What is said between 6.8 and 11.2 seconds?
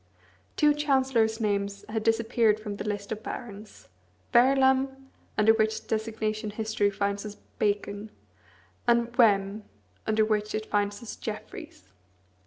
finds us Bacon; and Wem, under which it finds us